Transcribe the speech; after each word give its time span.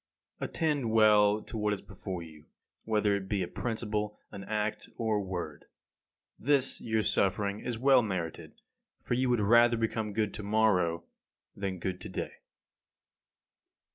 22. 0.39 0.49
Attend 0.51 0.91
well 0.91 1.43
to 1.43 1.55
what 1.59 1.73
is 1.73 1.81
before 1.83 2.23
you, 2.23 2.45
whether 2.85 3.15
it 3.15 3.29
be 3.29 3.43
a 3.43 3.47
principle, 3.47 4.17
an 4.31 4.43
act, 4.45 4.89
or 4.97 5.17
a 5.17 5.21
word. 5.21 5.65
This 6.39 6.81
your 6.81 7.03
suffering 7.03 7.59
is 7.59 7.77
well 7.77 8.01
merited, 8.01 8.61
for 9.03 9.13
you 9.13 9.29
would 9.29 9.39
rather 9.39 9.77
become 9.77 10.11
good 10.13 10.33
to 10.33 10.41
morrow 10.41 11.03
than 11.55 11.75
be 11.75 11.81
good 11.81 12.01
to 12.01 12.09
day. 12.09 12.33